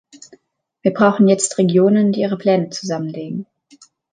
Wir 0.81 0.93
brauchen 0.93 1.27
jetzt 1.27 1.59
Regionen, 1.59 2.11
die 2.11 2.21
ihre 2.21 2.35
Pläne 2.35 2.71
zusammenlegen. 2.71 3.45